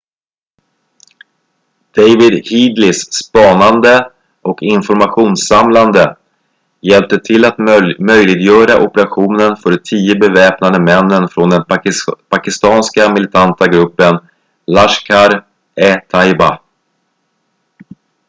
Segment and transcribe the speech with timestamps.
[1.95, 4.09] david headlys spanande
[4.41, 6.17] och informationssamlande
[6.81, 7.57] hjälpte till att
[7.99, 11.65] möjliggöra operationen för de 10 beväpnade männen från den
[12.29, 14.19] pakistanska militanta gruppen
[14.67, 16.61] laskhar-e-taiba